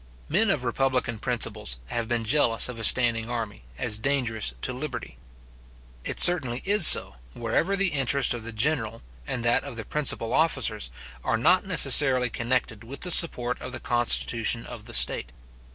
[0.29, 5.19] Men of republican principles have been jealous of a standing army, as dangerous to liberty.
[6.03, 10.33] It certainly is so, wherever the interest of the general, and that of the principal
[10.33, 10.89] officers,
[11.23, 15.31] are not necessarily connected with the support of the constitution of the state.